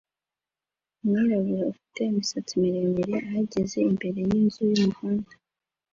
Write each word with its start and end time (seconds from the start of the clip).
Umwirabura 1.01 1.63
ufite 1.73 1.99
imisatsi 2.09 2.51
miremire 2.61 3.15
ahagaze 3.27 3.77
imbere 3.91 4.19
yinzu 4.29 4.61
yumuhanda 4.71 5.33